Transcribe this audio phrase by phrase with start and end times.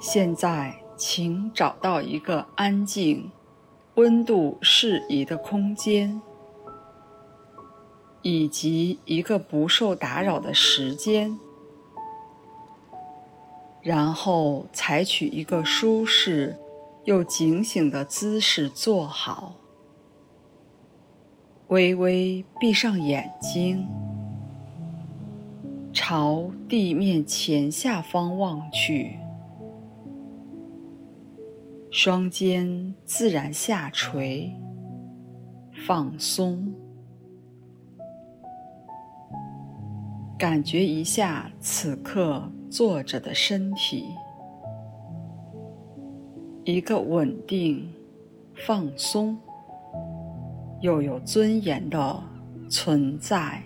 [0.00, 3.30] 现在，请找到一个安静、
[3.96, 6.22] 温度适宜的空间，
[8.22, 11.36] 以及一个不受打扰的时间，
[13.82, 16.56] 然后采取一个舒适
[17.04, 19.56] 又警醒的姿势坐好，
[21.66, 23.84] 微微闭上眼睛，
[25.92, 29.18] 朝地面前下方望去。
[32.00, 34.54] 双肩自然下垂，
[35.84, 36.72] 放松，
[40.38, 44.04] 感觉一下此刻坐着的身体，
[46.62, 47.92] 一个稳定、
[48.54, 49.36] 放松
[50.80, 52.22] 又有尊严的
[52.70, 53.60] 存在。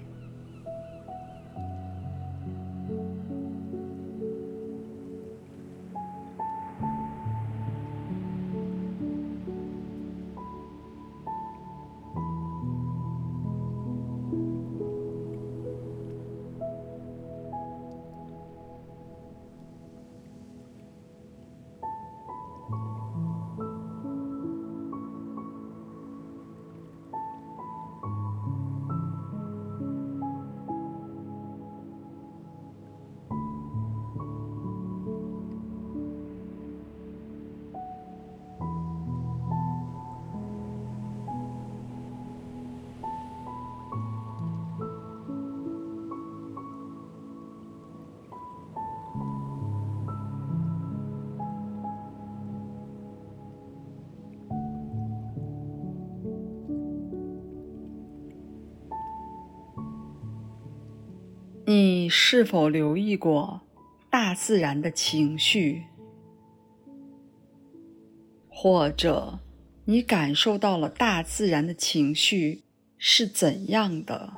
[61.74, 63.62] 你是否留意过
[64.10, 65.84] 大自然的情绪？
[68.50, 69.38] 或者
[69.86, 72.64] 你感受到了大自然的情绪
[72.98, 74.34] 是怎样的？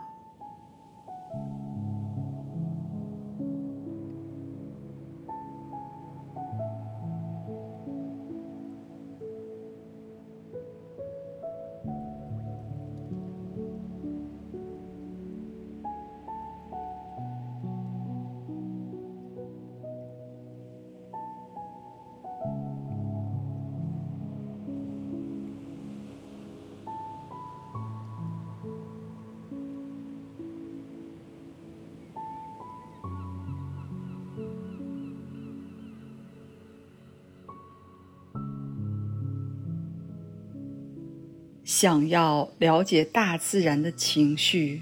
[41.84, 44.80] 想要了解大自然的情绪，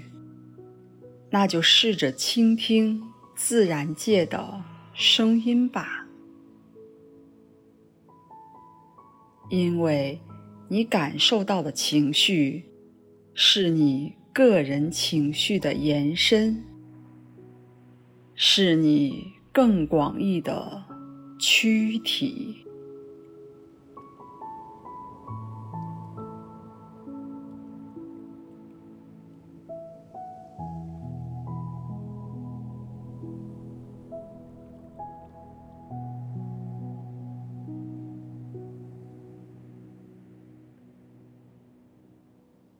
[1.31, 3.03] 那就试着倾听
[3.35, 6.07] 自然界的声音吧。
[9.49, 10.21] 因为
[10.69, 12.63] 你感受到的情绪，
[13.33, 16.63] 是你个人情绪的延伸，
[18.33, 20.85] 是你更广义的
[21.37, 22.65] 躯体。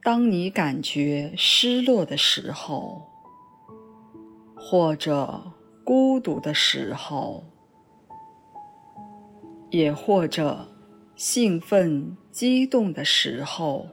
[0.03, 3.03] 当你感觉失落的时候，
[4.53, 5.41] 或者
[5.85, 7.45] 孤独的时候，
[9.69, 10.67] 也或者
[11.15, 13.87] 兴奋、激动的时候，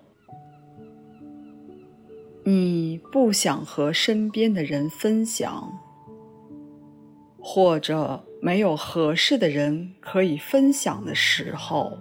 [2.44, 5.78] 你不想和身边的人分享，
[7.38, 11.96] 或者没有合适的人可以分享的时候，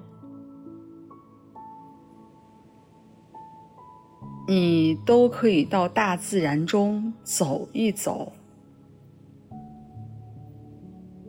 [4.49, 8.33] 你都可以到大自然中走一走，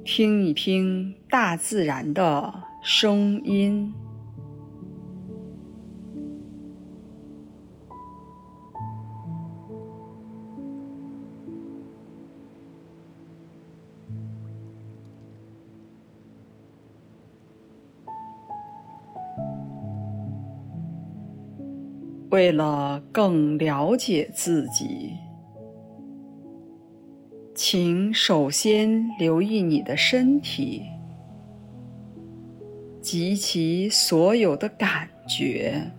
[0.02, 3.92] 听一听大自然的声音。
[22.30, 25.14] 为了更了解自己，
[27.54, 30.82] 请首先留意你的身体
[33.00, 35.90] 及其所有的感觉。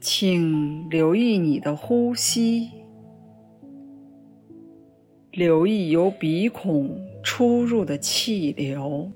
[0.00, 2.70] 请留意你的呼吸，
[5.32, 9.10] 留意由鼻孔出入的气流，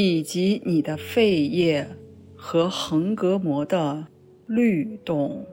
[0.00, 1.84] 以及你的肺叶
[2.36, 4.06] 和横膈膜的
[4.46, 5.44] 律动。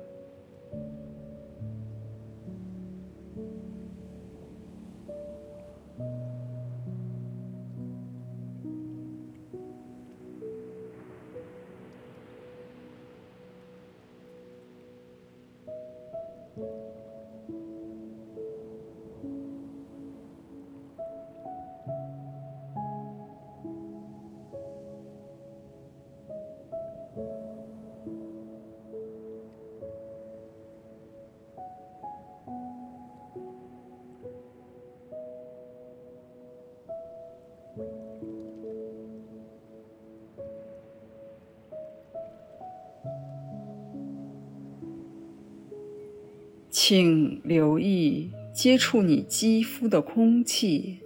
[46.87, 50.99] 请留意接触你肌肤的空气，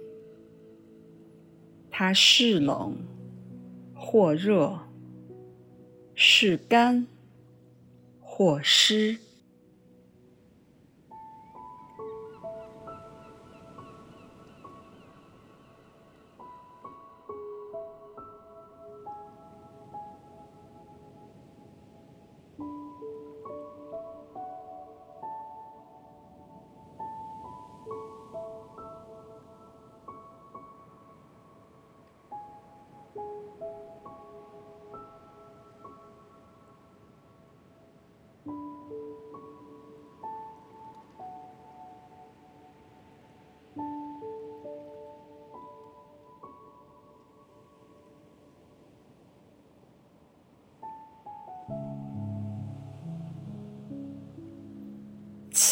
[1.90, 2.98] 它是冷
[3.94, 4.80] 或热，
[6.14, 7.06] 是干
[8.20, 9.16] 或湿。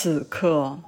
[0.01, 0.79] 此刻，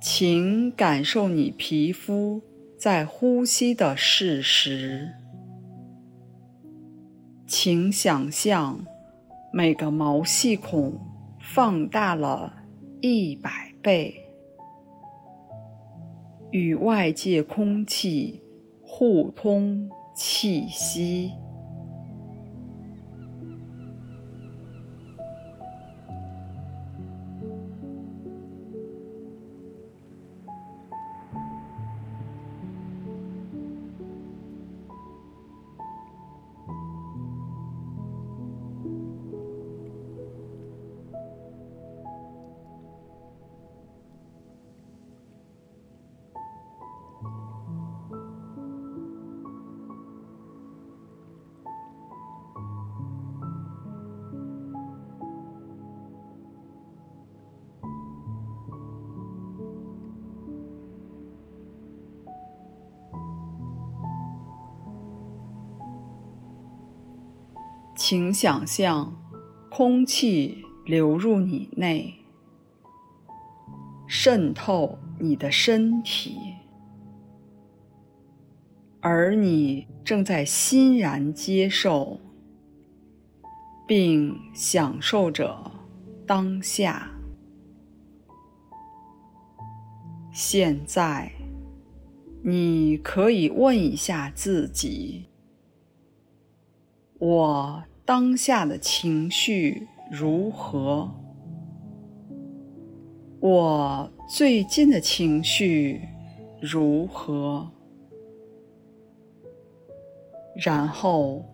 [0.00, 2.40] 请感受你皮肤
[2.78, 5.10] 在呼吸的事实。
[7.44, 8.86] 请想象
[9.52, 10.96] 每个毛细孔
[11.40, 12.54] 放大了
[13.00, 14.14] 一百倍，
[16.52, 18.40] 与外界空气
[18.80, 21.32] 互通气息。
[68.02, 69.14] 请想象
[69.68, 72.14] 空气流入你内，
[74.06, 76.34] 渗透你的身体，
[79.02, 82.18] 而你正在欣然接受，
[83.86, 85.70] 并享受着
[86.26, 87.10] 当下。
[90.32, 91.30] 现在，
[92.42, 95.26] 你可以问一下自己：
[97.18, 101.08] 我当下的情绪如何？
[103.38, 106.00] 我最近的情绪
[106.60, 107.70] 如何？
[110.56, 111.44] 然后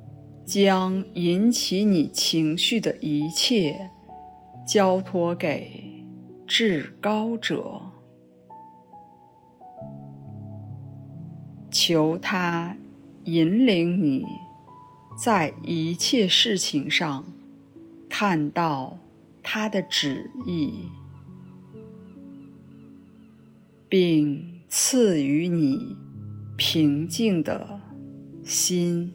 [0.46, 3.90] 将引起你情绪的一切
[4.66, 5.68] 交托给
[6.46, 7.82] 至高者，
[11.70, 12.74] 求他
[13.24, 14.24] 引领你。
[15.16, 17.24] 在一切事情上，
[18.08, 18.98] 看到
[19.42, 20.90] 他的旨意，
[23.88, 25.96] 并赐予你
[26.56, 27.80] 平静的
[28.44, 29.14] 心。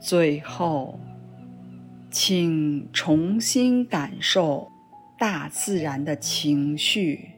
[0.00, 0.98] 最后，
[2.10, 4.70] 请重新感受
[5.18, 7.32] 大自然的情绪，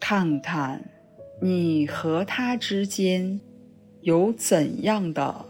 [0.00, 0.90] 看看
[1.40, 3.40] 你和它之间
[4.00, 5.46] 有怎样的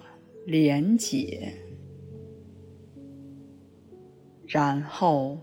[0.46, 1.54] 连结，
[4.46, 5.38] 然后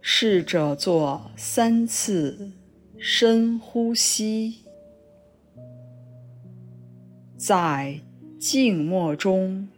[0.00, 2.52] 试着做三次
[2.98, 4.64] 深呼吸。
[7.36, 8.00] 在
[8.38, 9.68] 静默中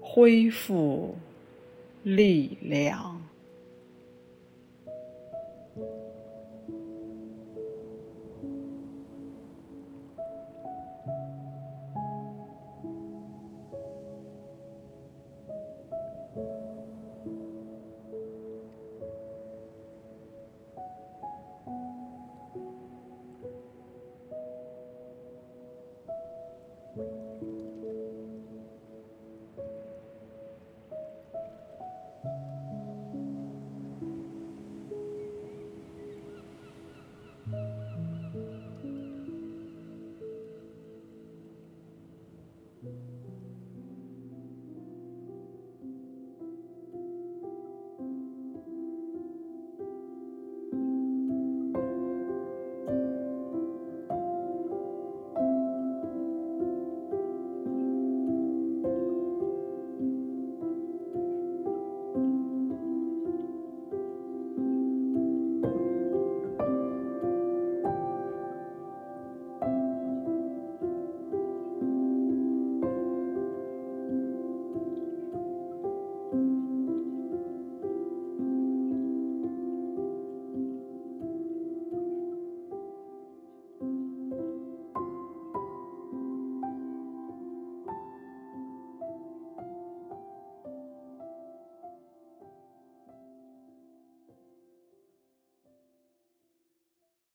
[0.00, 1.16] 恢复
[2.02, 3.20] 力量。